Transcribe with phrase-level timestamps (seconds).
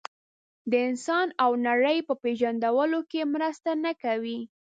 [0.71, 4.39] د انسان او نړۍ په پېژندلو کې مرسته نه کوي.